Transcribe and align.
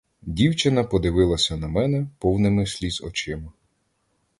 Дівчина 0.21 0.83
подивилася 0.83 1.57
на 1.57 1.67
мене 1.67 2.07
повними 2.19 2.65
сліз 2.65 3.01
очима. 3.01 3.51